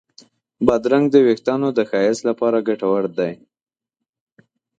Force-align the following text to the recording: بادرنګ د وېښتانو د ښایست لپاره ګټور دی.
بادرنګ 0.65 1.05
د 1.11 1.15
وېښتانو 1.25 1.67
د 1.77 1.79
ښایست 1.89 2.23
لپاره 2.29 2.65
ګټور 2.67 3.03
دی. 3.17 3.33